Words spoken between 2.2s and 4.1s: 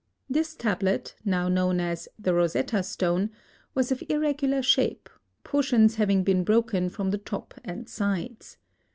Rosetta Stone," was of